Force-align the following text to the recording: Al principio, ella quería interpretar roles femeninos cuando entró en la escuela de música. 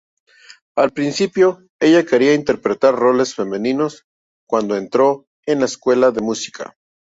Al 0.75 0.93
principio, 0.93 1.61
ella 1.79 2.03
quería 2.03 2.33
interpretar 2.33 2.95
roles 2.95 3.35
femeninos 3.35 4.07
cuando 4.49 4.75
entró 4.75 5.27
en 5.45 5.59
la 5.59 5.65
escuela 5.65 6.09
de 6.09 6.21
música. 6.21 6.75